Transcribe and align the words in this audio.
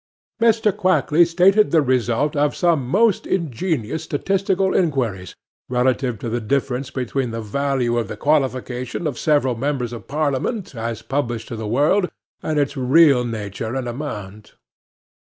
'MR. 0.41 0.75
KWAKLEY 0.75 1.23
stated 1.25 1.69
the 1.69 1.83
result 1.83 2.35
of 2.35 2.55
some 2.55 2.87
most 2.87 3.27
ingenious 3.27 4.01
statistical 4.01 4.73
inquiries 4.73 5.35
relative 5.69 6.17
to 6.17 6.27
the 6.27 6.41
difference 6.41 6.89
between 6.89 7.29
the 7.29 7.39
value 7.39 7.99
of 7.99 8.07
the 8.07 8.17
qualification 8.17 9.05
of 9.05 9.19
several 9.19 9.53
members 9.53 9.93
of 9.93 10.07
Parliament 10.07 10.73
as 10.73 11.03
published 11.03 11.49
to 11.49 11.55
the 11.55 11.67
world, 11.67 12.09
and 12.41 12.57
its 12.57 12.75
real 12.75 13.23
nature 13.23 13.75
and 13.75 13.87
amount. 13.87 14.55